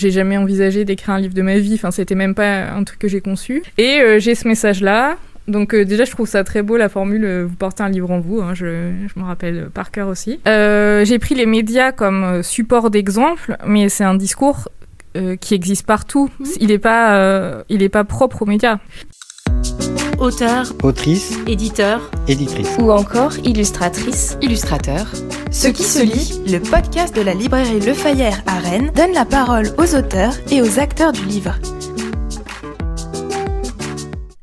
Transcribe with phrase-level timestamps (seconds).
[0.00, 2.98] J'ai jamais envisagé d'écrire un livre de ma vie, enfin c'était même pas un truc
[2.98, 3.62] que j'ai conçu.
[3.76, 5.18] Et euh, j'ai ce message-là.
[5.46, 8.10] Donc euh, déjà je trouve ça très beau la formule euh, vous portez un livre
[8.10, 10.40] en vous, hein, je, je me rappelle par cœur aussi.
[10.46, 14.68] j'ai pris les médias comme support d'exemple, mais c'est un discours
[15.40, 16.30] qui existe partout.
[16.38, 16.44] Mmh.
[16.60, 18.78] Il n'est pas, il est pas propre aux médias
[20.20, 25.06] auteur, autrice, éditeur, éditrice ou encore illustratrice, illustrateur.
[25.50, 29.24] Ce qui se lit, le podcast de la librairie Le Fayère à Rennes, donne la
[29.24, 31.54] parole aux auteurs et aux acteurs du livre.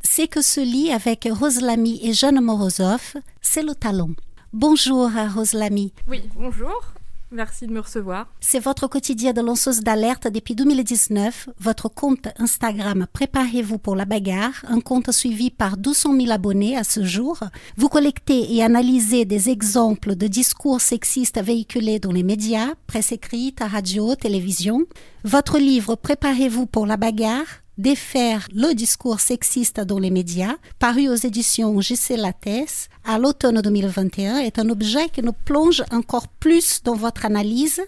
[0.02, 4.16] C'est que se lit avec Roselamy et Jeanne Morozov, c'est le talon.
[4.52, 5.94] Bonjour à Roselamy.
[6.08, 6.97] Oui, bonjour.
[7.32, 8.28] Merci de me recevoir.
[8.40, 14.64] C'est votre quotidien de lanceuse d'alerte depuis 2019, votre compte Instagram Préparez-vous pour la bagarre,
[14.68, 17.40] un compte suivi par 200 000 abonnés à ce jour.
[17.76, 23.60] Vous collectez et analysez des exemples de discours sexistes véhiculés dans les médias, presse écrite,
[23.60, 24.86] radio, télévision.
[25.26, 31.16] Votre livre Préparez-vous pour la bagarre défaire le discours sexiste dans les médias, paru aux
[31.16, 36.96] éditions JC Lattès à l'automne 2021, est un objet qui nous plonge encore plus dans
[36.96, 37.82] votre analyse.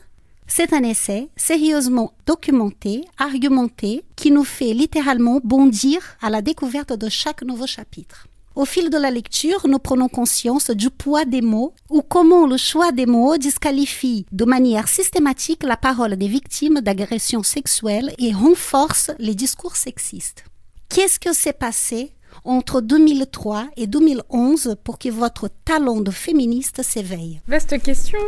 [0.47, 7.09] C'est un essai sérieusement documenté, argumenté, qui nous fait littéralement bondir à la découverte de
[7.09, 8.28] chaque nouveau chapitre.
[8.59, 12.57] Au fil de la lecture, nous prenons conscience du poids des mots ou comment le
[12.57, 19.11] choix des mots disqualifie de manière systématique la parole des victimes d'agressions sexuelles et renforce
[19.17, 20.43] les discours sexistes.
[20.89, 22.11] Qu'est-ce que s'est passé
[22.43, 27.39] entre 2003 et 2011 pour que votre talent de féministe s'éveille?
[27.47, 28.19] Vaste question.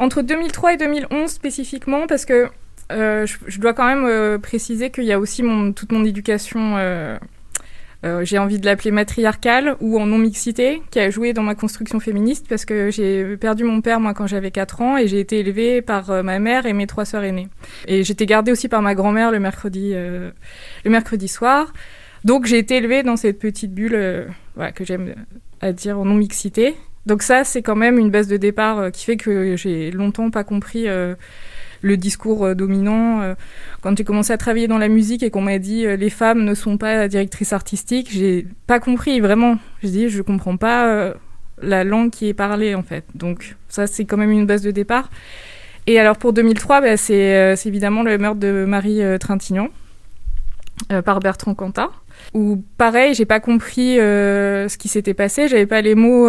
[0.00, 2.48] Entre 2003 et 2011 spécifiquement, parce que
[2.90, 5.44] euh, je, dois quand même euh, préciser qu'il y a aussi
[5.76, 7.16] toute mon éducation euh,
[8.02, 12.00] euh, j'ai envie de l'appeler matriarcale ou en non-mixité, qui a joué dans ma construction
[12.00, 15.40] féministe parce que j'ai perdu mon père moi quand j'avais 4 ans et j'ai été
[15.40, 17.48] élevée par euh, ma mère et mes trois sœurs aînées.
[17.86, 20.30] Et j'étais gardée aussi par ma grand-mère le mercredi, euh,
[20.84, 21.72] le mercredi soir.
[22.24, 25.14] Donc j'ai été élevée dans cette petite bulle voilà, que j'aime
[25.60, 26.76] à dire en non-mixité.
[27.06, 30.44] Donc ça, c'est quand même une base de départ qui fait que j'ai longtemps pas
[30.44, 30.86] compris
[31.82, 33.22] le discours euh, dominant.
[33.22, 33.34] Euh,
[33.80, 36.44] quand j'ai commencé à travailler dans la musique et qu'on m'a dit euh, les femmes
[36.44, 39.58] ne sont pas directrices artistiques, j'ai pas compris vraiment.
[39.82, 41.14] J'ai dit je comprends pas
[41.62, 43.04] la langue qui est parlée en fait.
[43.14, 45.10] Donc ça c'est quand même une base de départ.
[45.86, 49.68] Et alors pour 2003, bah, c'est évidemment le meurtre de Marie Trintignant
[51.04, 51.90] par Bertrand Cantat.
[52.34, 56.28] Où pareil, j'ai pas compris ce qui s'était passé, j'avais pas les mots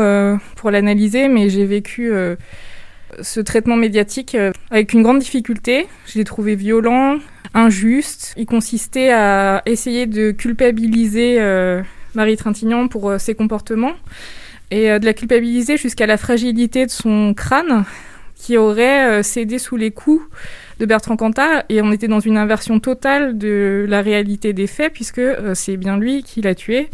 [0.56, 2.14] pour l'analyser, mais j'ai vécu
[3.22, 5.88] ce traitement médiatique euh, avec une grande difficulté.
[6.08, 7.18] Je l'ai trouvé violent,
[7.54, 8.34] injuste.
[8.38, 11.82] Il consistait à essayer de culpabiliser euh,
[12.16, 13.94] Marie Trintignant pour euh, ses comportements
[14.70, 17.84] et de la culpabiliser jusqu'à la fragilité de son crâne
[18.36, 20.24] qui aurait cédé sous les coups
[20.80, 24.94] de Bertrand Cantat et on était dans une inversion totale de la réalité des faits
[24.94, 25.20] puisque
[25.56, 26.90] c'est bien lui qui l'a tué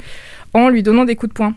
[0.53, 1.55] en lui donnant des coups de poing.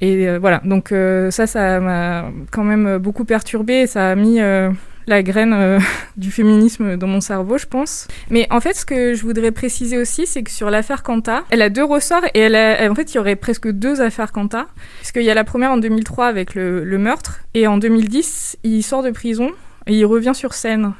[0.00, 4.40] Et euh, voilà, donc euh, ça, ça m'a quand même beaucoup perturbé, ça a mis
[4.40, 4.70] euh,
[5.06, 5.80] la graine
[6.16, 8.06] du féminisme dans mon cerveau, je pense.
[8.30, 11.62] Mais en fait, ce que je voudrais préciser aussi, c'est que sur l'affaire Kanta, elle
[11.62, 14.66] a deux ressorts et elle a, en fait, il y aurait presque deux affaires Kanta,
[14.98, 18.82] puisqu'il y a la première en 2003 avec le, le, meurtre, et en 2010, il
[18.82, 19.50] sort de prison
[19.86, 20.92] et il revient sur scène.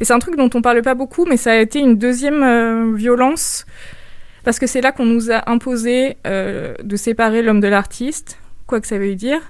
[0.00, 2.96] Et c'est un truc dont on parle pas beaucoup, mais ça a été une deuxième
[2.96, 3.64] violence
[4.44, 8.80] parce que c'est là qu'on nous a imposé euh, de séparer l'homme de l'artiste, quoi
[8.80, 9.40] que ça veuille dire.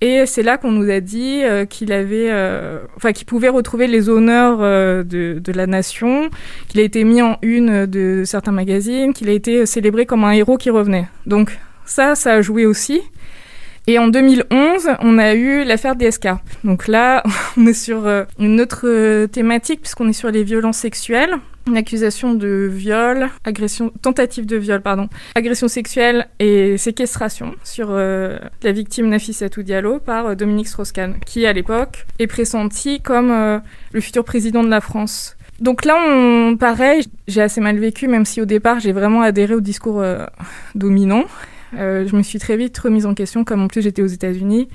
[0.00, 3.88] Et c'est là qu'on nous a dit euh, qu'il avait, euh, enfin, qu'il pouvait retrouver
[3.88, 6.30] les honneurs de, de, la nation,
[6.68, 10.30] qu'il a été mis en une de certains magazines, qu'il a été célébré comme un
[10.30, 11.08] héros qui revenait.
[11.26, 13.02] Donc ça, ça a joué aussi.
[13.88, 16.28] Et en 2011, on a eu l'affaire DSK.
[16.62, 17.24] Donc là,
[17.56, 18.06] on est sur
[18.38, 21.38] une autre thématique puisqu'on est sur les violences sexuelles
[21.68, 28.38] une accusation de viol, agression, tentative de viol, pardon, agression sexuelle et séquestration sur euh,
[28.62, 33.58] la victime Nafissatou Diallo par euh, Dominique Strauss-Kahn, qui à l'époque est pressenti comme euh,
[33.92, 35.36] le futur président de la France.
[35.60, 39.54] Donc là, on, pareil, j'ai assez mal vécu, même si au départ j'ai vraiment adhéré
[39.54, 40.02] au discours
[40.74, 41.24] dominant.
[41.72, 44.68] Je me suis très vite remise en question, comme en plus j'étais aux États-Unis.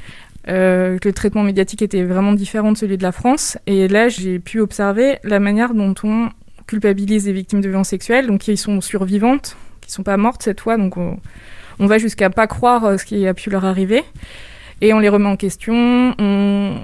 [0.49, 3.57] Euh, le traitement médiatique était vraiment différent de celui de la France.
[3.65, 6.29] Et là, j'ai pu observer la manière dont on
[6.67, 10.61] culpabilise les victimes de violences sexuelles, donc qui sont survivantes, qui sont pas mortes cette
[10.61, 11.17] fois, donc on,
[11.79, 14.01] va jusqu'à pas croire euh, ce qui a pu leur arriver,
[14.79, 16.77] et on les remet en question, on,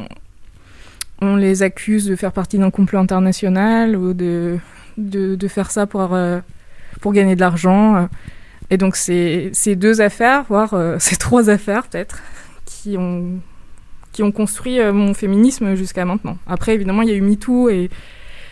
[1.22, 4.58] on les accuse de faire partie d'un complot international ou de,
[4.98, 6.40] de, faire ça pour, euh,
[7.00, 8.10] pour gagner de l'argent.
[8.70, 12.20] Et donc c'est ces deux affaires, voire euh, ces trois affaires peut-être,
[12.66, 13.40] qui ont,
[14.12, 16.38] qui ont construit mon féminisme jusqu'à maintenant.
[16.48, 17.90] Après, évidemment, il y a eu MeToo et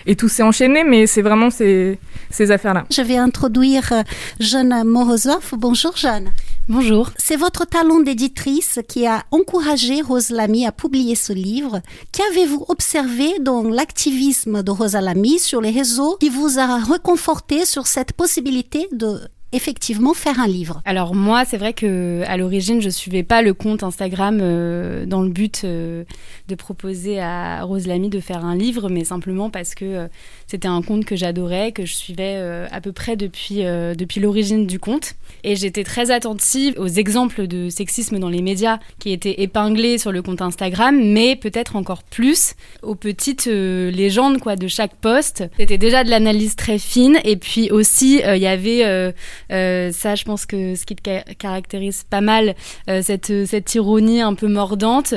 [0.08, 2.00] et tout s'est enchaîné, mais c'est vraiment ces,
[2.31, 2.86] ces affaires-là.
[2.90, 4.04] Je vais introduire euh,
[4.40, 5.54] Jeanne Morozov.
[5.58, 6.31] Bonjour Jeanne.
[6.69, 7.12] Bonjour.
[7.18, 11.81] C'est votre talent d'éditrice qui a encouragé Rose Lamy à publier ce livre.
[12.14, 17.86] Qu'avez-vous observé dans l'activisme de Rose Lamy sur les réseaux qui vous a reconforté sur
[17.86, 19.19] cette possibilité de
[19.53, 23.53] effectivement faire un livre Alors moi, c'est vrai que à l'origine, je suivais pas le
[23.53, 26.03] compte Instagram euh, dans le but euh,
[26.49, 30.07] de proposer à Rose Lamy de faire un livre, mais simplement parce que euh,
[30.47, 32.38] c'était un compte que j'adorais, que je suivais
[32.71, 37.69] à peu près depuis depuis l'origine du compte, et j'étais très attentive aux exemples de
[37.69, 42.53] sexisme dans les médias qui étaient épinglés sur le compte Instagram, mais peut-être encore plus
[42.81, 45.44] aux petites légendes quoi de chaque poste.
[45.57, 49.13] C'était déjà de l'analyse très fine, et puis aussi il y avait
[49.51, 52.55] euh, ça, je pense que ce qui te caractérise pas mal,
[52.89, 55.13] euh, cette, cette ironie un peu mordante,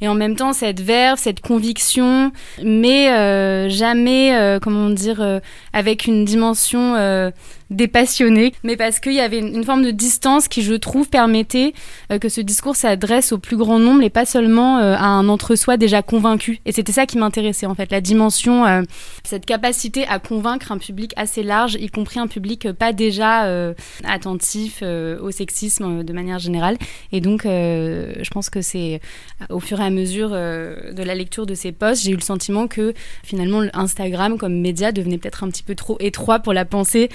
[0.00, 2.32] et en même temps cette verve, cette conviction,
[2.62, 5.40] mais euh, jamais, comment dire,
[5.72, 6.94] avec une dimension
[7.70, 11.72] des passionnés, mais parce qu'il y avait une, forme de distance qui, je trouve, permettait
[12.12, 15.28] euh, que ce discours s'adresse au plus grand nombre et pas seulement euh, à un
[15.28, 16.60] entre-soi déjà convaincu.
[16.66, 18.82] Et c'était ça qui m'intéressait, en fait, la dimension, euh,
[19.24, 23.44] cette capacité à convaincre un public assez large, y compris un public pas déjà
[24.04, 26.76] attentif au sexisme de manière générale.
[27.12, 29.00] Et donc, je pense que c'est
[29.50, 32.66] au fur et à mesure de la lecture de ces posts, j'ai eu le sentiment
[32.66, 37.08] que finalement, Instagram comme média devenait peut-être un petit peu trop étroit pour la pensée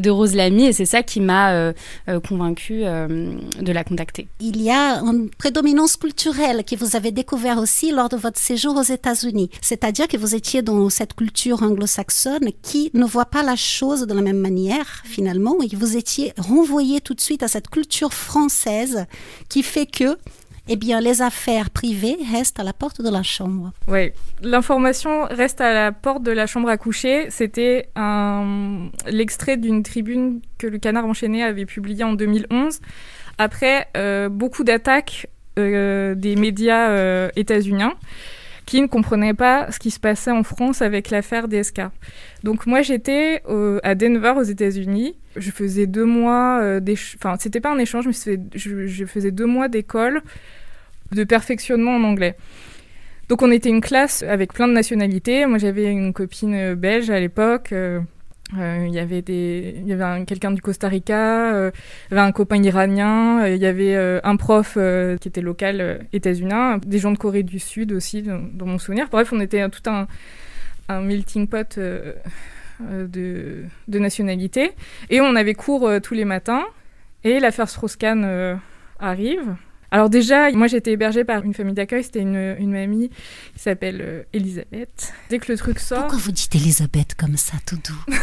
[0.00, 1.72] de Rose Lamy et c'est ça qui m'a euh,
[2.08, 4.28] euh, convaincue euh, de la contacter.
[4.40, 8.76] Il y a une prédominance culturelle que vous avez découvert aussi lors de votre séjour
[8.76, 13.56] aux États-Unis, c'est-à-dire que vous étiez dans cette culture anglo-saxonne qui ne voit pas la
[13.56, 17.68] chose de la même manière finalement et vous étiez renvoyé tout de suite à cette
[17.68, 19.06] culture française
[19.48, 20.16] qui fait que
[20.68, 23.72] eh bien, les affaires privées restent à la porte de la chambre.
[23.88, 24.12] Oui,
[24.42, 27.30] l'information reste à la porte de la chambre à coucher.
[27.30, 28.90] C'était un...
[29.06, 32.80] l'extrait d'une tribune que le Canard enchaîné avait publiée en 2011,
[33.38, 35.28] après euh, beaucoup d'attaques
[35.58, 37.94] euh, des médias euh, états-uniens
[38.66, 41.80] qui ne comprenaient pas ce qui se passait en France avec l'affaire DSK.
[42.44, 43.42] Donc moi j'étais
[43.82, 45.16] à Denver aux États-Unis.
[45.36, 46.60] Je faisais deux mois,
[47.16, 50.20] enfin c'était pas un échange, mais je faisais deux mois d'école
[51.12, 52.36] de perfectionnement en anglais.
[53.28, 55.44] Donc on était une classe avec plein de nationalités.
[55.46, 57.72] Moi j'avais une copine euh, belge à l'époque.
[57.72, 58.00] Euh,
[58.58, 59.22] euh, il y avait
[60.24, 61.72] quelqu'un du Costa Rica, il
[62.10, 64.78] y avait un copain iranien, il y avait un prof
[65.20, 69.08] qui était local états-unien, des gens de Corée du Sud aussi dans, mon souvenir.
[69.10, 70.08] Bref, on était tout un,
[70.88, 72.14] un melting pot de,
[72.80, 74.72] de nationalités
[75.10, 76.64] et on avait cours tous les matins.
[77.24, 78.58] Et l'affaire Strauss-Kahn
[78.98, 79.56] arrive.
[79.90, 83.58] Alors déjà, moi j'ai été hébergée par une famille d'accueil, c'était une, une, mamie qui
[83.58, 85.14] s'appelle euh, Elisabeth.
[85.30, 86.00] Dès que le truc sort...
[86.00, 88.14] Pourquoi vous dites Elisabeth comme ça, tout doux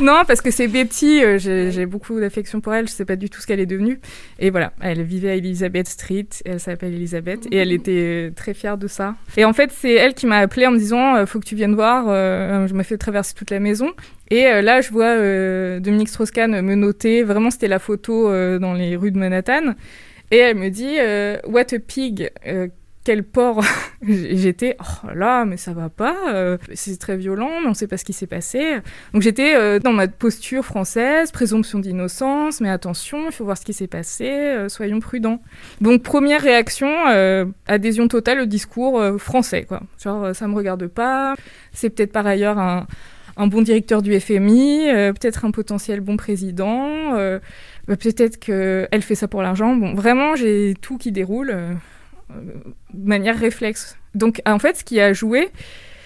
[0.00, 3.28] Non, parce que c'est Betty, euh, j'ai beaucoup d'affection pour elle, je sais pas du
[3.28, 3.98] tout ce qu'elle est devenue.
[4.38, 8.54] Et voilà, elle vivait à Elizabeth Street, elle s'appelle Elisabeth, et elle était euh, très
[8.54, 9.16] fière de ça.
[9.36, 11.74] Et en fait, c'est elle qui m'a appelée en me disant, faut que tu viennes
[11.74, 13.90] voir, je me fais traverser toute la maison.
[14.30, 15.16] Et là, je vois
[15.80, 18.28] Dominique Strauss-Kahn me noter, vraiment c'était la photo
[18.58, 19.74] dans les rues de Manhattan.
[20.32, 22.68] Et elle me dit euh, What a pig euh,
[23.04, 23.62] quel porc
[24.02, 27.98] J'étais oh là, mais ça va pas, euh, c'est très violent, mais on sait pas
[27.98, 28.78] ce qui s'est passé.
[29.12, 33.74] Donc j'étais dans ma posture française, présomption d'innocence, mais attention, il faut voir ce qui
[33.74, 35.42] s'est passé, soyons prudents.
[35.80, 36.88] Donc première réaction,
[37.66, 39.82] adhésion totale au discours français, quoi.
[40.02, 41.34] Genre ça me regarde pas,
[41.72, 42.86] c'est peut-être par ailleurs un,
[43.36, 47.12] un, bon directeur du FMI, peut-être un potentiel bon président.
[47.88, 49.74] Bah, peut-être qu'elle fait ça pour l'argent.
[49.74, 51.74] Bon, vraiment, j'ai tout qui déroule euh,
[52.92, 53.96] de manière réflexe.
[54.14, 55.50] Donc, en fait, ce qui a joué,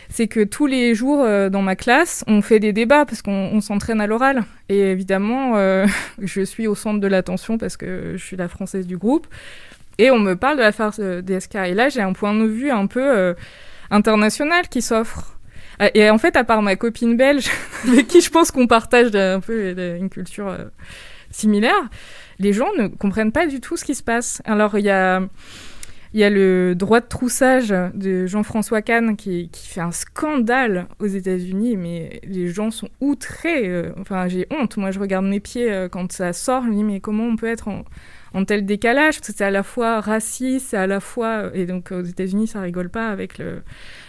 [0.09, 3.61] c'est que tous les jours euh, dans ma classe, on fait des débats parce qu'on
[3.61, 4.45] s'entraîne à l'oral.
[4.69, 5.87] Et évidemment, euh,
[6.23, 9.27] je suis au centre de l'attention parce que je suis la française du groupe.
[9.99, 11.57] Et on me parle de la farce DSK.
[11.57, 13.35] Et là, j'ai un point de vue un peu
[13.91, 15.36] international qui s'offre.
[15.95, 17.51] Et en fait, à part ma copine belge,
[17.89, 20.57] avec qui je pense qu'on partage un peu une culture
[21.31, 21.89] similaire,
[22.39, 24.43] les gens ne comprennent pas du tout ce qui se passe.
[24.45, 25.21] Alors, il y a,
[26.15, 31.07] y a le droit de troussage de Jean-François Kahn qui, qui, fait un scandale aux
[31.07, 33.69] États-Unis, mais les gens sont outrés.
[33.69, 34.77] Euh, enfin, j'ai honte.
[34.77, 36.63] Moi, je regarde mes pieds euh, quand ça sort.
[36.65, 37.85] Je me dis, mais comment on peut être en,
[38.45, 41.51] tel décalage Parce que c'est à la fois raciste, c'est à la fois.
[41.55, 43.63] Et donc, aux États-Unis, ça rigole pas avec le,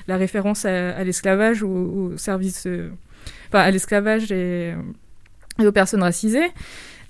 [0.08, 2.66] la référence à, l'esclavage ou au service.
[2.68, 2.90] Euh,
[3.50, 4.74] enfin, à l'esclavage et,
[5.60, 6.48] et, aux personnes racisées.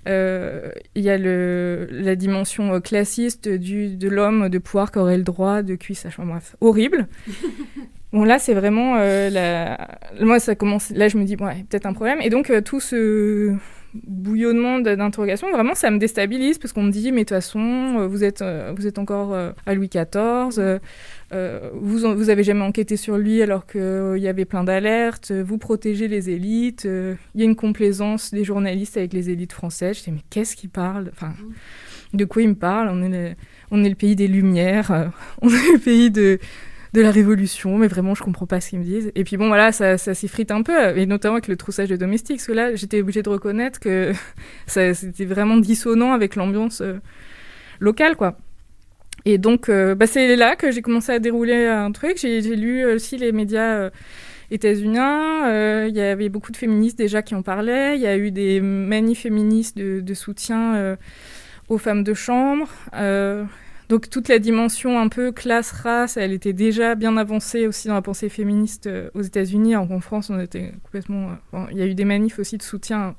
[0.05, 0.71] il
[1.03, 5.61] y a le, la dimension classiste du, de l'homme de pouvoir qui aurait le droit
[5.63, 6.33] de sa chambre.
[6.33, 7.07] Bref, horrible.
[8.13, 9.99] Bon, là, c'est vraiment la...
[10.21, 10.91] Moi, ça commence...
[10.91, 12.21] Là, je me dis, bon, ouais, peut-être un problème.
[12.21, 13.57] Et donc, tout ce
[14.05, 18.23] bouillonnement d'interrogations, vraiment, ça me déstabilise parce qu'on me dit, mais de toute façon, vous
[18.23, 18.43] êtes,
[18.75, 20.79] vous êtes encore à Louis XIV.
[21.33, 25.31] Euh, vous, vous avez jamais enquêté sur lui alors qu'il euh, y avait plein d'alertes,
[25.31, 29.51] vous protégez les élites, euh, il y a une complaisance des journalistes avec les élites
[29.51, 29.97] françaises.
[29.97, 31.09] Je dis mais qu'est-ce qu'ils parlent?
[31.11, 31.33] Enfin,
[32.13, 32.89] de quoi ils me parlent?
[32.89, 33.35] On est,
[33.71, 35.11] on est le pays des Lumières,
[35.41, 36.39] on est le pays de,
[36.93, 39.11] de la Révolution, mais vraiment je comprends pas ce qu'ils me disent.
[39.15, 41.95] Et puis bon voilà, ça, ça s'effrite un peu, et notamment avec le troussage de
[41.95, 44.13] domestiques, parce que là j'étais obligée de reconnaître que
[44.67, 46.81] c'était vraiment dissonant avec l'ambiance
[47.79, 48.37] locale quoi.
[49.25, 52.17] Et donc, euh, bah, c'est là que j'ai commencé à dérouler un truc.
[52.17, 53.89] J'ai lu aussi les médias euh,
[54.51, 55.47] états-uniens.
[55.49, 57.97] Euh, il y avait beaucoup de féministes déjà qui en parlaient.
[57.97, 60.97] Il y a eu des manifs féministes de, soutien
[61.67, 62.69] aux femmes de chambre.
[63.89, 68.01] Donc, toute la dimension un peu classe-race, elle était déjà bien avancée aussi dans la
[68.01, 69.75] pensée féministe aux États-Unis.
[69.75, 71.31] En France, on était complètement.
[71.71, 73.15] il y a eu des manifs aussi de soutien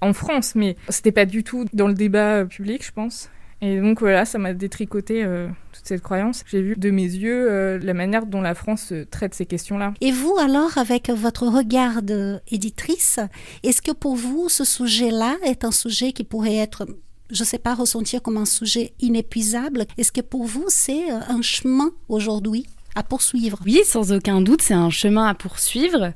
[0.00, 3.30] en France, mais c'était pas du tout dans le débat public, je pense.
[3.62, 6.44] Et donc voilà, ça m'a détricoté euh, toute cette croyance.
[6.46, 9.92] J'ai vu de mes yeux euh, la manière dont la France euh, traite ces questions-là.
[10.00, 13.20] Et vous alors, avec votre regard d'éditrice,
[13.62, 16.86] est-ce que pour vous, ce sujet-là est un sujet qui pourrait être
[17.32, 19.86] je ne sais pas, ressentir comme un sujet inépuisable.
[19.98, 23.58] Est-ce que pour vous, c'est un chemin aujourd'hui à poursuivre?
[23.64, 26.12] Oui, sans aucun doute, c'est un chemin à poursuivre.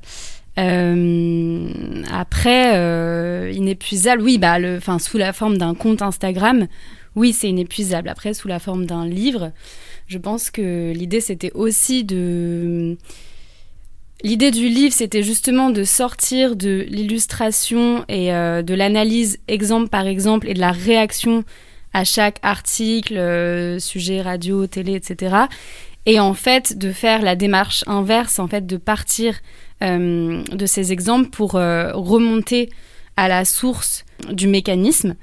[2.11, 6.67] après, inépuisable, oui, bah, le, sous la forme d'un compte Instagram,
[7.15, 8.09] oui, c'est inépuisable.
[8.09, 9.51] Après, sous la forme d'un livre,
[10.07, 12.97] je pense que l'idée, c'était aussi de...
[14.25, 20.07] L'idée du livre, c'était justement de sortir de l'illustration et euh, de l'analyse exemple par
[20.07, 21.43] exemple et de la réaction
[21.93, 25.35] à chaque article, euh, sujet radio, télé, etc.
[26.07, 29.35] Et en fait, de faire la démarche inverse, en fait, de partir
[29.83, 32.71] euh, de ces exemples pour remonter
[33.17, 35.13] à la source du mécanisme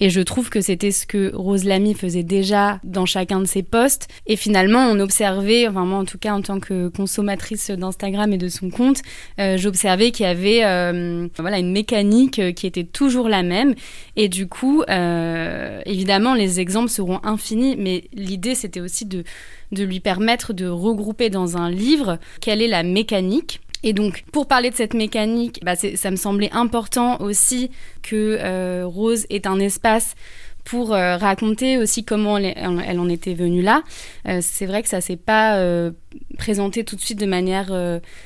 [0.00, 3.62] et je trouve que c'était ce que Rose Lamy faisait déjà dans chacun de ses
[3.62, 4.08] posts.
[4.26, 8.38] Et finalement, on observait, enfin moi en tout cas en tant que consommatrice d'Instagram et
[8.38, 9.02] de son compte,
[9.40, 13.74] euh, j'observais qu'il y avait euh, voilà une mécanique qui était toujours la même.
[14.16, 19.24] Et du coup, euh, évidemment, les exemples seront infinis, mais l'idée c'était aussi de
[19.70, 24.46] de lui permettre de regrouper dans un livre quelle est la mécanique et donc, pour
[24.46, 27.70] parler de cette mécanique, bah ça me semblait important aussi
[28.02, 30.14] que euh, Rose ait un espace
[30.64, 33.82] pour euh, raconter aussi comment elle, elle, en était venue là.
[34.26, 35.58] Euh, c'est vrai que ça s'est pas
[36.20, 37.72] euh, présenté tout de suite de manière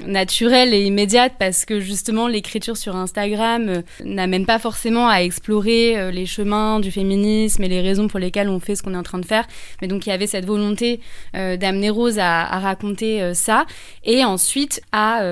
[0.06, 6.26] naturelle et immédiate parce que justement l'écriture sur Instagram n'amène pas forcément à explorer les
[6.26, 9.18] chemins du féminisme et les raisons pour lesquelles on fait ce qu'on est en train
[9.18, 9.46] de faire.
[9.80, 11.00] Mais donc il y avait cette volonté
[11.32, 13.64] d'amener Rose à, à raconter ça
[14.04, 15.22] et ensuite à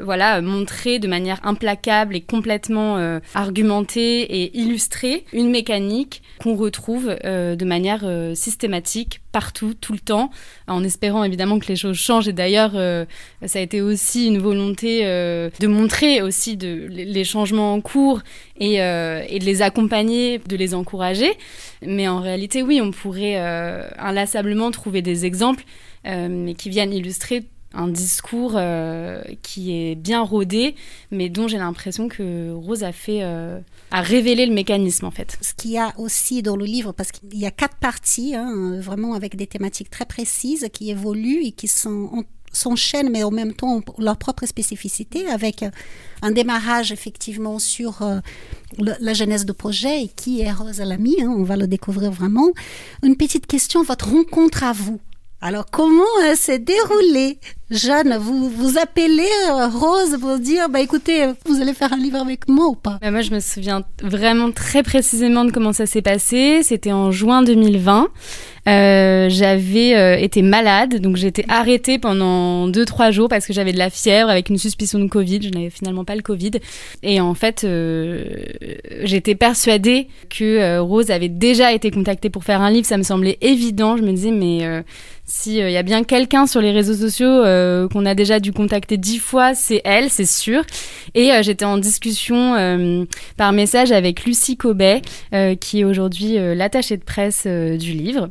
[0.00, 7.56] voilà montrer de manière implacable et complètement argumentée et illustrée une mécanique qu'on retrouve euh,
[7.56, 10.30] de manière euh, systématique partout, tout le temps,
[10.66, 12.26] en espérant évidemment que les choses changent.
[12.26, 13.04] Et d'ailleurs, euh,
[13.44, 18.22] ça a été aussi une volonté de montrer aussi les changements en cours
[18.58, 21.30] et, et, de les accompagner, de les encourager.
[21.82, 23.36] Mais en réalité, oui, on pourrait
[23.98, 25.64] inlassablement trouver des exemples
[26.02, 27.42] qui viennent illustrer
[27.74, 30.74] un discours euh, qui est bien rodé,
[31.10, 35.36] mais dont j'ai l'impression que Rose a fait, euh, a révélé le mécanisme en fait.
[35.40, 38.78] Ce qu'il y a aussi dans le livre, parce qu'il y a quatre parties, hein,
[38.80, 41.68] vraiment avec des thématiques très précises qui évoluent et qui
[42.52, 45.64] s'enchaînent, mais en même temps leur propre spécificité, avec
[46.22, 48.20] un démarrage effectivement sur euh,
[48.78, 52.52] la genèse de projet et qui est Rose Alamy, hein, on va le découvrir vraiment.
[53.02, 55.00] Une petite question, votre rencontre à vous,
[55.40, 57.38] alors, comment elle s'est déroulée
[57.68, 62.18] Jeanne, vous vous appelez euh, Rose pour dire, bah écoutez, vous allez faire un livre
[62.18, 62.98] avec moi ou pas?
[63.02, 66.60] Bah, Moi, je me souviens vraiment très précisément de comment ça s'est passé.
[66.62, 68.06] C'était en juin 2020.
[68.68, 73.78] Euh, j'avais euh, été malade, donc été arrêtée pendant 2-3 jours parce que j'avais de
[73.78, 75.40] la fièvre avec une suspicion de Covid.
[75.42, 76.52] Je n'avais finalement pas le Covid.
[77.02, 77.66] Et en fait,
[79.02, 82.86] j'étais persuadée que Rose avait déjà été contactée pour faire un livre.
[82.86, 83.96] Ça me semblait évident.
[83.96, 84.84] Je me disais, mais
[85.24, 87.44] s'il y a bien quelqu'un sur les réseaux sociaux
[87.92, 90.62] qu'on a déjà dû contacter dix fois, c'est elle, c'est sûr.
[91.14, 95.02] Et j'étais en discussion par message avec Lucie Cobet,
[95.60, 98.30] qui est aujourd'hui l'attachée de presse du livre.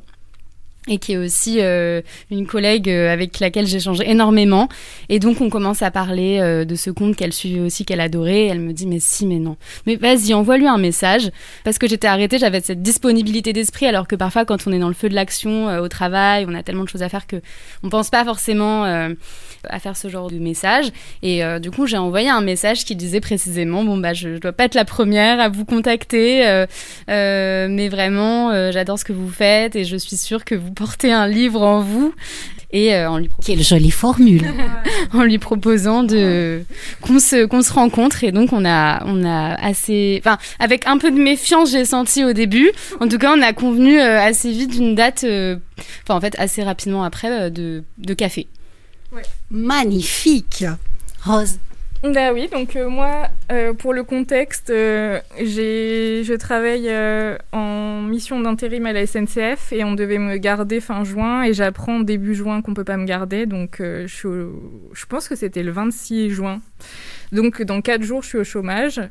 [0.87, 4.69] Et qui est aussi euh, une collègue euh, avec laquelle j'échange énormément.
[5.09, 8.45] Et donc on commence à parler euh, de ce conte qu'elle suivait aussi, qu'elle adorait.
[8.45, 9.57] elle me dit mais si, mais non.
[9.87, 11.31] Mais vas-y, envoie-lui un message.
[11.63, 14.87] Parce que j'étais arrêtée, j'avais cette disponibilité d'esprit, alors que parfois quand on est dans
[14.87, 17.37] le feu de l'action au travail, on a tellement de choses à faire que
[17.83, 18.85] on pense pas forcément
[19.69, 20.91] à faire ce genre de message.
[21.21, 24.53] Et du coup j'ai envoyé un message qui disait précisément bon bah je, je dois
[24.53, 26.65] pas être la première à vous contacter,
[27.07, 31.27] mais vraiment j'adore ce que vous faites et je suis sûre que vous porter un
[31.27, 32.13] livre en vous.
[32.71, 34.43] Et euh, en lui quelle jolie formule.
[35.13, 36.63] en lui proposant de
[37.01, 38.23] qu'on se qu'on se rencontre.
[38.23, 42.25] Et donc on a on a assez enfin avec un peu de méfiance j'ai senti
[42.25, 42.71] au début.
[42.99, 45.55] En tout cas on a convenu euh, assez vite d'une date euh,
[46.03, 48.47] enfin en fait assez rapidement après de, de café
[49.49, 50.65] magnifique
[51.23, 51.57] Rose
[52.13, 56.91] bah oui, donc euh, moi, euh, pour le contexte, euh, je travaille
[57.51, 61.99] en mission d'intérim à la SNCF et on devait me garder fin juin et j'apprends
[61.99, 64.05] début juin qu'on peut pas me garder, donc je,
[64.93, 66.61] je pense que c'était le 26 juin.
[67.31, 69.01] Donc dans quatre jours, je suis au chômage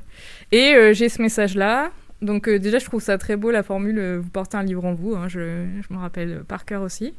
[0.52, 1.90] et j'ai ce message-là.
[2.25, 5.14] Donc déjà, je trouve ça très beau la formule vous portez un livre en vous.
[5.14, 7.14] Hein, je, je me rappelle par cœur aussi.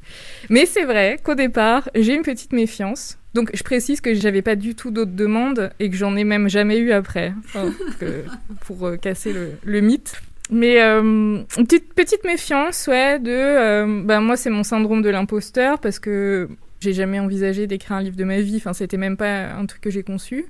[0.50, 4.56] Mais c'est vrai qu'au départ, j'ai une petite méfiance donc je précise que j'avais pas
[4.56, 7.34] du tout d'autres demandes et que j'en ai même jamais eu après,
[8.62, 10.22] pour euh, casser le, mythe.
[10.50, 13.32] Mais euh, une petite, méfiance, ouais, de...
[13.32, 16.48] Euh, bah, moi, c'est mon syndrome de l'imposteur parce que
[16.80, 18.56] j'ai jamais envisagé d'écrire un livre de ma vie.
[18.56, 20.46] Enfin, c'était même pas un truc que j'ai conçu.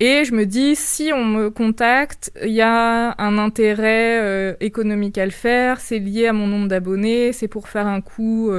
[0.00, 5.24] Et je me dis, si on me contacte, il y a un intérêt économique à
[5.24, 8.52] le faire, c'est lié à mon nombre d'abonnés, c'est pour faire un coup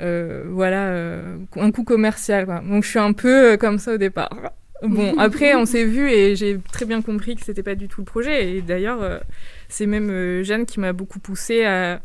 [0.00, 2.46] euh, voilà, euh, un coup commercial.
[2.68, 4.52] Donc je suis un peu euh, comme ça au départ.
[4.82, 8.00] Bon, après, on s'est vu et j'ai très bien compris que c'était pas du tout
[8.00, 8.56] le projet.
[8.56, 9.20] Et d'ailleurs,
[9.68, 12.00] c'est même Jeanne qui m'a beaucoup poussé à,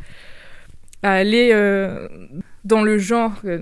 [1.12, 1.54] aller
[2.64, 3.62] dans le genre que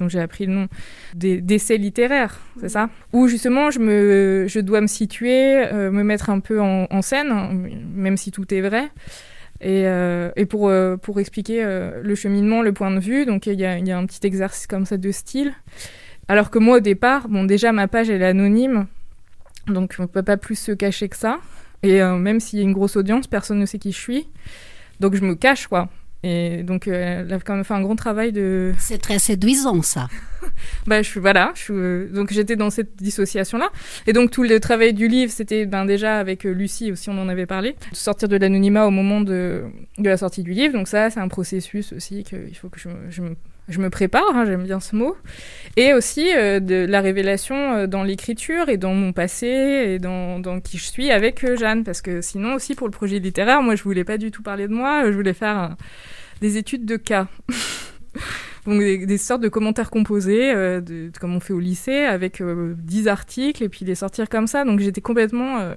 [0.00, 0.68] dont j'ai appris le nom
[1.14, 2.90] d'essai littéraire, c'est ça?
[3.12, 7.30] Où justement, je, me, je dois me situer, me mettre un peu en, en scène,
[7.30, 7.50] hein,
[7.94, 8.90] même si tout est vrai.
[9.60, 13.46] Et, euh, et pour, euh, pour expliquer euh, le cheminement, le point de vue, donc
[13.46, 15.52] il y a, y a, un petit exercice comme ça de style.
[16.28, 18.86] Alors que moi, au départ, bon, déjà, ma page, elle est anonyme,
[19.66, 21.38] donc on ne peut pas plus se cacher que ça.
[21.82, 24.28] Et même s'il y a une grosse audience, personne ne sait qui je suis.
[24.98, 25.88] Donc je me cache, quoi.
[26.24, 28.72] Et donc, euh, elle a quand même fait un grand travail de.
[28.78, 30.08] C'est très séduisant, ça.
[30.86, 33.70] bah, je suis, voilà, je suis, euh, donc j'étais dans cette dissociation-là.
[34.08, 37.18] Et donc, tout le travail du livre, c'était ben, déjà avec euh, Lucie aussi, on
[37.18, 39.64] en avait parlé, de sortir de l'anonymat au moment de,
[39.98, 40.72] de, la sortie du livre.
[40.72, 43.36] Donc, ça, c'est un processus aussi qu'il faut que je, je, me,
[43.68, 45.16] je me prépare, hein, j'aime bien ce mot.
[45.76, 50.84] Et aussi de la révélation dans l'écriture et dans mon passé et dans, qui je
[50.84, 51.84] suis avec Jeanne.
[51.84, 54.66] Parce que sinon, aussi, pour le projet littéraire, moi, je voulais pas du tout parler
[54.66, 55.76] de moi, je voulais faire.
[56.40, 57.26] Des études de cas.
[58.66, 63.02] Donc des, sortes de commentaires composés, euh, comme on fait au lycée, avec euh, dix
[63.02, 64.64] 10 articles, et puis les sortir comme ça.
[64.64, 65.74] Donc j'étais complètement euh,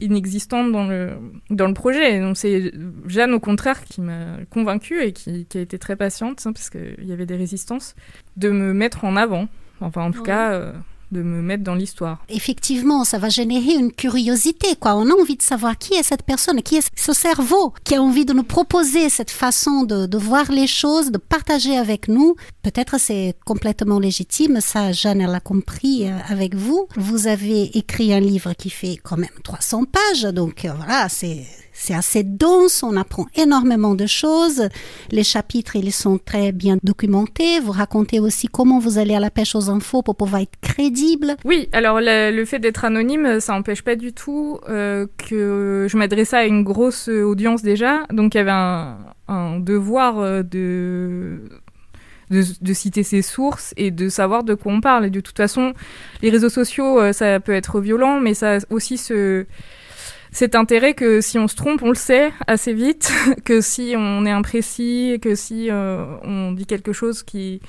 [0.00, 1.12] inexistante dans le,
[1.50, 2.20] dans le projet.
[2.20, 2.72] Donc c'est
[3.06, 7.04] Jeanne, au contraire, qui m'a convaincue et qui, a été très patiente, hein, parce qu'il
[7.04, 7.94] y avait des résistances,
[8.36, 9.48] de me mettre en avant.
[9.80, 10.72] Enfin, en tout cas
[11.12, 12.18] de me mettre dans l'histoire.
[12.28, 14.96] Effectivement, ça va générer une curiosité, quoi.
[14.96, 18.02] On a envie de savoir qui est cette personne, qui est ce cerveau qui a
[18.02, 22.36] envie de nous proposer cette façon de, de voir les choses, de partager avec nous.
[22.62, 26.88] Peut-être c'est complètement légitime, ça, Jeanne, elle a compris euh, avec vous.
[26.96, 31.46] Vous avez écrit un livre qui fait quand même 300 pages, donc euh, voilà, c'est
[31.78, 34.68] c'est assez dense, on apprend énormément de choses.
[35.10, 37.60] Les chapitres, ils sont très bien documentés.
[37.60, 41.36] Vous racontez aussi comment vous allez à la pêche aux infos pour pouvoir être crédible.
[41.44, 46.36] Oui, alors le, fait d'être anonyme, ça n'empêche pas du tout euh, que je m'adressais
[46.36, 48.04] à une grosse audience déjà.
[48.10, 48.50] Donc il y avait
[49.28, 51.42] un, devoir euh, de
[52.30, 55.06] de, citer ses sources et de savoir de quoi on parle.
[55.06, 55.74] Et de toute façon,
[56.22, 59.46] les réseaux sociaux, euh, ça peut être violent, mais ça aussi se,
[60.36, 63.10] cet intérêt que si on se trompe, on le sait assez vite,
[63.46, 67.62] que si on est imprécis, que si euh, on dit quelque chose qui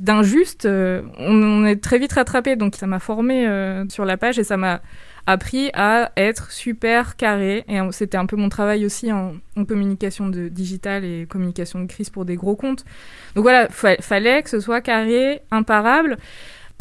[0.00, 2.56] d'injuste, euh, on, est très vite rattrapé.
[2.56, 4.82] Donc ça m'a formé euh, sur la page et ça m'a
[5.28, 7.64] appris à être super carré.
[7.68, 9.34] Et c'était un peu mon travail aussi en,
[9.68, 12.84] communication de digital et communication de crise pour des gros comptes.
[13.36, 16.18] Donc voilà, fallait que ce soit carré, imparable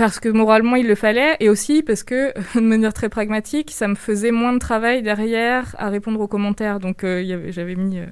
[0.02, 3.88] parce que moralement il le fallait et aussi parce que de manière très pragmatique ça
[3.88, 6.80] me faisait moins de travail derrière à répondre aux commentaires.
[6.80, 8.08] Donc euh, j'avais mis euh,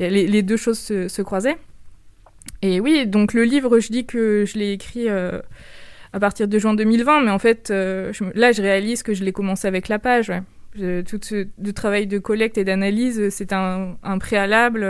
[0.00, 1.58] les, deux choses se, croisaient.
[2.60, 5.38] Et oui donc le livre je dis que je l'ai écrit euh,
[6.12, 9.68] à partir de juin 2020 mais en fait là je réalise que je l'ai commencé
[9.68, 10.32] avec la page
[10.74, 14.84] tout ce le travail de collecte et d'analyse, c'est un, un, préalable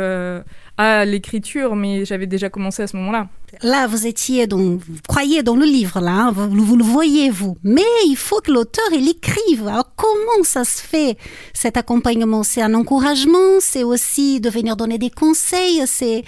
[0.78, 3.28] à l'écriture, mais j'avais déjà commencé à ce moment-là.
[3.62, 7.30] Là, vous étiez donc, vous croyez dans le livre, là, hein, vous, vous, le voyez,
[7.30, 7.58] vous.
[7.62, 9.66] Mais il faut que l'auteur, il écrive.
[9.66, 11.18] Alors, comment ça se fait,
[11.52, 12.42] cet accompagnement?
[12.42, 16.24] C'est un encouragement, c'est aussi de venir donner des conseils, c'est,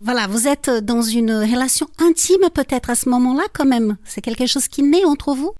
[0.00, 3.96] voilà, vous êtes dans une relation intime peut-être à ce moment-là quand même.
[4.04, 5.52] C'est quelque chose qui naît entre vous?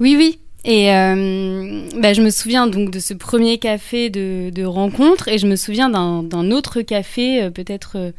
[0.00, 0.38] Oui, oui.
[0.64, 5.46] Et euh, bah, je me souviens donc de ce premier café de, rencontre et je
[5.46, 8.12] me souviens d'un autre café euh, peut-être euh,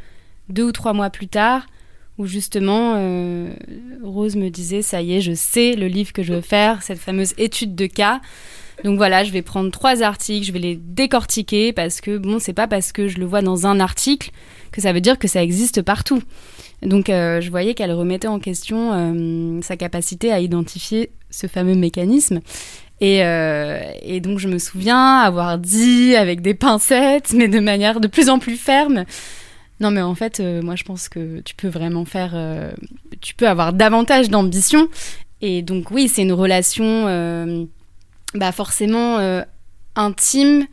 [0.49, 1.65] deux ou trois mois plus tard
[2.17, 2.93] où justement
[4.03, 6.99] Rose me disait ça y est, je sais le livre que je veux faire, cette
[6.99, 8.21] fameuse étude de cas.
[8.83, 12.53] Donc voilà, je vais prendre trois articles, je vais les décortiquer parce que bon, c'est
[12.53, 14.31] pas parce que je le vois dans un article
[14.71, 16.21] que ça veut dire que ça existe partout.
[16.81, 21.75] Donc euh, je voyais qu'elle remettait en question euh, sa capacité à identifier ce fameux
[21.75, 22.41] mécanisme.
[23.01, 27.99] Et, euh, et, donc je me souviens avoir dit avec des pincettes, mais de manière
[27.99, 29.05] de plus en plus ferme,
[29.81, 32.33] non, mais en fait, moi, je pense que tu peux vraiment faire.
[33.19, 34.87] Tu peux avoir davantage d'ambition.
[35.41, 37.67] Et donc, oui, c'est une relation
[38.35, 39.43] bah, forcément
[39.95, 40.67] intime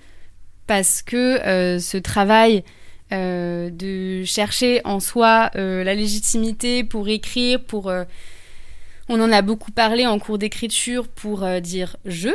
[0.67, 2.65] parce que ce travail
[3.11, 7.93] de chercher en soi la légitimité pour écrire, pour.
[9.09, 12.31] on en a beaucoup parlé en cours d'écriture pour dire je.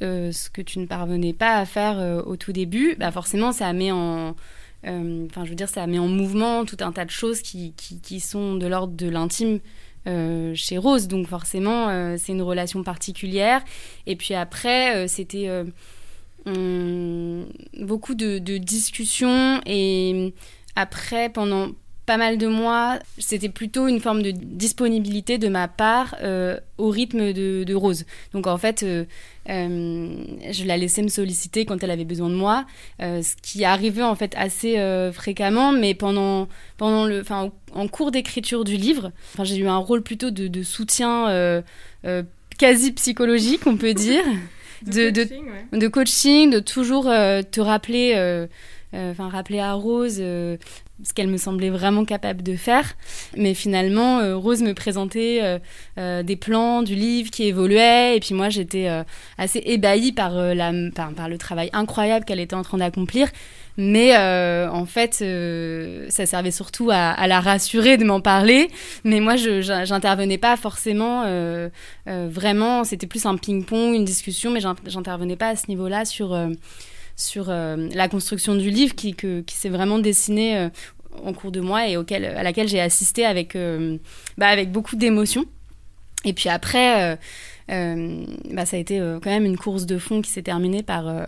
[0.00, 3.92] ce que tu ne parvenais pas à faire au tout début, bah forcément, ça met
[3.92, 4.34] en,
[4.86, 7.74] euh, enfin, je veux dire, ça met en mouvement tout un tas de choses qui,
[7.74, 9.60] qui, sont de l'ordre de l'intime
[10.06, 11.08] euh, chez Rose.
[11.08, 13.62] Donc forcément, euh, c'est une relation particulière.
[14.06, 15.48] Et puis après, c'était
[16.46, 19.60] beaucoup de, de, discussions.
[19.66, 20.34] Et
[20.76, 21.70] après, pendant
[22.10, 26.88] pas mal de mois, c'était plutôt une forme de disponibilité de ma part euh, au
[26.88, 28.04] rythme de, de, Rose.
[28.32, 29.04] Donc en fait, euh,
[29.48, 30.16] euh,
[30.50, 32.66] je la laissais me solliciter quand elle avait besoin de moi,
[32.98, 34.74] ce qui arrivait en fait assez
[35.12, 39.12] fréquemment, mais pendant, pendant le, enfin, en cours d'écriture du livre,
[39.44, 41.62] j'ai eu un rôle plutôt de, de soutien
[42.58, 44.24] quasi psychologique, on peut dire.
[44.84, 45.78] de, de, coaching, ouais.
[45.78, 48.48] de, coaching, de toujours te rappeler
[48.92, 50.20] enfin rappeler à Rose
[51.04, 52.94] ce qu'elle me semblait vraiment capable de faire.
[53.36, 55.58] Mais finalement, euh, Rose me présentait euh,
[55.98, 58.88] euh, des plans du livre qui évoluaient, et puis moi j'étais
[59.38, 63.28] assez ébahie par, par, le travail incroyable qu'elle était en train d'accomplir.
[63.76, 65.24] Mais en fait,
[66.10, 68.68] ça servait surtout à, à, la rassurer de m'en parler.
[69.04, 71.24] Mais moi, je j'intervenais pas forcément
[72.06, 72.84] vraiment.
[72.84, 76.36] C'était plus un ping-pong, une discussion, mais j'intervenais pas à ce niveau-là sur
[77.20, 80.68] sur euh, la construction du livre qui, qui s'est vraiment dessinée euh,
[81.22, 83.98] en cours de mois et auquel, à laquelle j'ai assisté avec, euh,
[84.38, 85.44] bah, avec beaucoup d'émotion.
[86.24, 87.18] Et puis après,
[87.68, 91.26] bah, ça a été quand même une course de fond qui s'est terminée par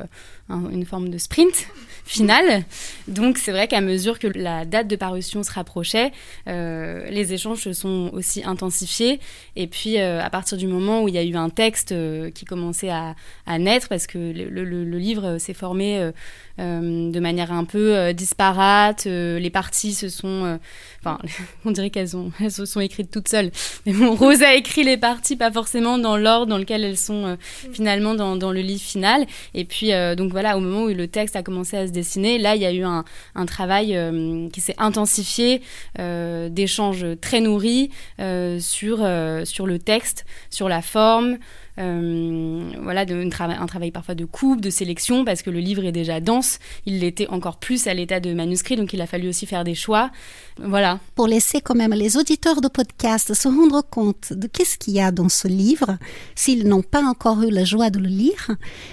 [0.71, 1.69] une forme de sprint
[2.05, 2.65] final.
[3.09, 6.13] Donc c'est vrai qu'à mesure que la date de parution se rapprochait,
[6.49, 9.21] euh, les échanges se sont aussi intensifiés.
[9.57, 12.31] Et puis euh, à partir du moment où il y a eu un texte euh,
[12.31, 13.15] qui commençait à,
[13.47, 16.11] à, naître, parce que le, le, le livre s'est formé
[16.59, 20.59] de manière un peu disparate, les parties se sont...
[21.01, 21.19] Enfin,
[21.65, 22.11] on dirait qu'elles
[22.41, 23.51] elles se sont écrites toutes seules.
[23.87, 27.37] Mais bon, Rose a écrit les parties, pas forcément dans l'ordre dans lequel elles sont
[27.73, 29.27] finalement dans, dans, le livre final.
[29.55, 32.57] Et puis donc voilà, au moment où le texte a commencé à se dessiner, là,
[32.57, 33.05] il y a eu un,
[33.47, 35.63] travail euh, qui s'est intensifié,
[35.99, 39.07] euh, d'échanges très nourris euh, sur,
[39.45, 41.39] sur le texte, sur la forme,
[41.77, 46.21] voilà, de, un travail parfois de coupe, de sélection, parce que le livre est déjà
[46.21, 46.59] dense.
[46.87, 49.75] Il l'était encore plus à l'état de manuscrit, donc il a fallu aussi faire des
[49.75, 50.11] choix.
[50.59, 51.01] Voilà.
[51.15, 55.01] Pour laisser quand même les auditeurs de podcast se rendre compte de qu'est-ce qu'il y
[55.01, 55.99] a dans ce livre,
[56.35, 58.51] s'ils n'ont pas encore eu la joie de le lire,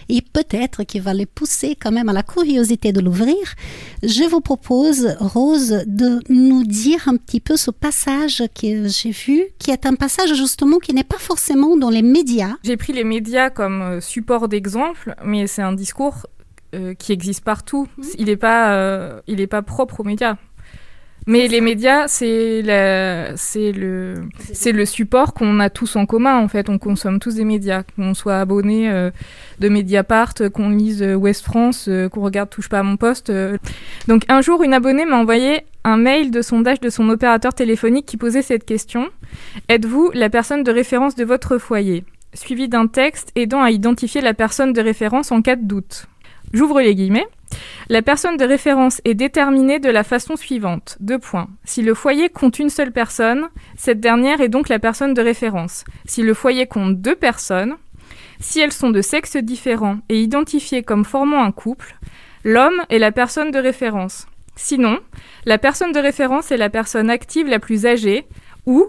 [0.08, 3.36] et peut-être qu'il va les pousser quand même à la curiosité de l'ouvrir,
[4.04, 9.44] je vous propose, Rose, de nous dire un petit peu ce passage que j'ai vu,
[9.60, 12.56] qui est un passage justement qui n'est pas forcément dans les médias.
[12.70, 16.28] J'ai pris les médias comme euh, support d'exemple, mais c'est un discours
[16.76, 17.88] euh, qui existe partout.
[17.98, 18.04] Mmh.
[18.20, 20.38] Il n'est pas, euh, il est pas propre aux médias.
[21.26, 23.34] Mais les médias, c'est le,
[24.54, 26.70] c'est le support qu'on a tous en commun en fait.
[26.70, 29.10] On consomme tous des médias, qu'on soit abonné euh,
[29.58, 33.32] de Mediapart, qu'on lise West France, euh, qu'on regarde Touche pas à mon poste.
[34.08, 38.06] Donc un jour, une abonnée m'a envoyé un mail de sondage de son opérateur téléphonique
[38.06, 39.08] qui posait cette question
[39.70, 42.04] Êtes-vous la personne de référence de votre foyer?
[42.34, 46.06] Suivi d'un texte aidant à identifier la personne de référence en cas de doute.
[46.54, 47.28] J'ouvre les guillemets.
[47.90, 50.98] La personne de référence est déterminée de la façon suivante.
[51.00, 51.48] Deux points.
[51.66, 55.86] Si le foyer compte une seule personne, cette dernière est donc la personne de référence.
[56.06, 57.78] Si le foyer compte deux personnes,
[58.42, 61.98] Si elles sont de sexes différents et identifiées comme formant un couple,
[62.46, 64.28] l'homme est la personne de référence.
[64.56, 65.00] Sinon,
[65.46, 68.26] la personne de référence est la personne active la plus âgée
[68.66, 68.88] ou,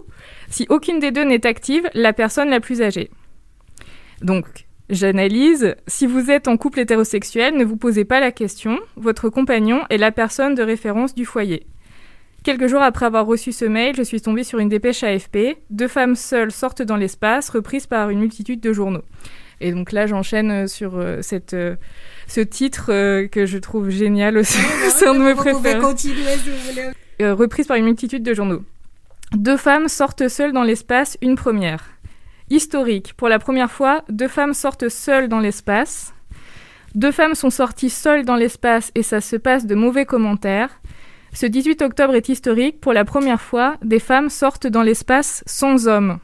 [0.49, 3.11] si aucune des deux n'est active, la personne la plus âgée.
[4.23, 4.47] Donc,
[4.89, 5.75] j'analyse.
[5.87, 8.79] Si vous êtes en couple hétérosexuel, ne vous posez pas la question.
[8.97, 11.67] Votre compagnon est la personne de référence du foyer.
[12.43, 15.59] Quelques jours après avoir reçu ce mail, je suis tombée sur une dépêche AFP.
[15.69, 19.03] Deux femmes seules sortent dans l'espace, reprises par une multitude de journaux.
[19.61, 21.77] Et donc là, j'enchaîne sur euh, cette, euh,
[22.27, 24.59] ce titre euh, que je trouve génial aussi.
[24.89, 25.79] C'est un de mes préférés.
[27.21, 28.63] reprise par une multitude de journaux.
[29.33, 31.85] Deux femmes sortent seules dans l'espace, une première.
[32.51, 33.15] Historique.
[33.17, 36.13] Pour la première fois, deux femmes sortent seules dans l'espace.
[36.97, 40.81] Deux femmes sont sorties seules dans l'espace et ça se passe de mauvais commentaires.
[41.33, 42.81] Ce 18 octobre est historique.
[42.81, 46.19] Pour la première fois, des femmes sortent dans l'espace sans hommes.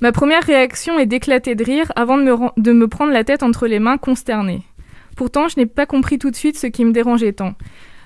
[0.00, 3.42] Ma première réaction est d'éclater de rire avant de me, de me prendre la tête
[3.42, 4.62] entre les mains consternée.
[5.16, 7.54] Pourtant, je n'ai pas compris tout de suite ce qui me dérangeait tant.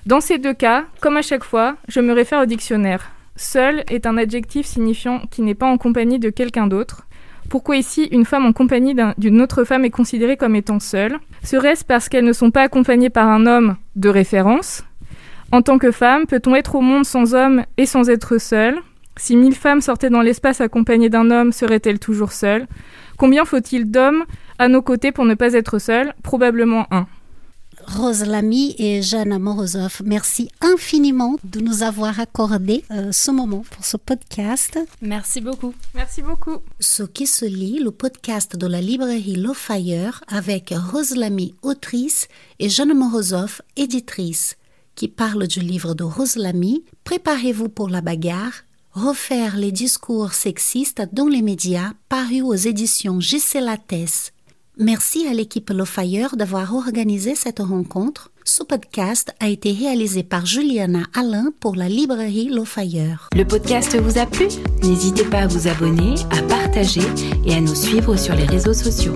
[0.07, 3.11] Dans ces deux cas, comme à chaque fois, je me réfère au dictionnaire.
[3.35, 7.05] Seul est un adjectif signifiant qui n'est pas en compagnie de quelqu'un d'autre.
[7.49, 11.17] Pourquoi ici une femme en compagnie d'une autre femme est considérée comme étant seule?
[11.43, 14.83] Serait-ce parce qu'elles ne sont pas accompagnées par un homme de référence?
[15.51, 18.77] En tant que femme, peut-on être au monde sans homme et sans être seule?
[19.17, 22.67] Si mille femmes sortaient dans l'espace accompagnées d'un homme, seraient-elles toujours seules?
[23.17, 24.25] Combien faut-il d'hommes
[24.59, 27.07] à nos côtés pour ne pas être seuls Probablement un.
[27.97, 33.83] Rose Lamy et Jeanne Morozov, merci infiniment de nous avoir accordé euh, ce moment pour
[33.83, 34.77] ce podcast.
[35.01, 35.73] Merci beaucoup.
[35.95, 36.57] Merci beaucoup.
[36.79, 42.27] Ce qui se lit, le podcast de la librairie Le Fire avec Rose Lamy, autrice,
[42.59, 44.55] et Jeanne Morozov, éditrice,
[44.93, 48.53] qui parle du livre de Rose Lamy, Préparez-vous pour la bagarre,
[48.91, 54.31] refaire les discours sexistes dans les médias, paru aux éditions Gisela Tess.
[54.81, 58.31] Merci à l'équipe Le Fire d'avoir organisé cette rencontre.
[58.45, 63.27] Ce podcast a été réalisé par Juliana Alain pour la librairie Le Fire.
[63.35, 64.47] Le podcast vous a plu?
[64.81, 67.01] N'hésitez pas à vous abonner, à partager
[67.45, 69.15] et à nous suivre sur les réseaux sociaux.